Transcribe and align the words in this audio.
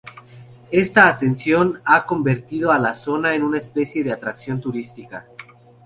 Esta 0.71 1.07
atención 1.07 1.79
ha 1.85 2.07
convertido 2.07 2.71
a 2.71 2.79
la 2.79 2.95
zona 2.95 3.35
en 3.35 3.43
una 3.43 3.59
especie 3.59 4.03
de 4.03 4.11
atracción 4.11 4.59
turística. 4.59 5.27